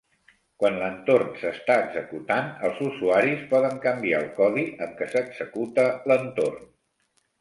Quan 0.61 0.77
l'entorn 0.83 1.27
s'està 1.41 1.75
executant, 1.81 2.49
els 2.69 2.81
usuaris 2.87 3.45
poden 3.53 3.77
canviar 3.85 4.23
el 4.23 4.33
codi 4.41 4.65
amb 4.87 4.97
què 5.03 5.09
s'executa 5.13 5.87
l'entorn. 6.13 6.69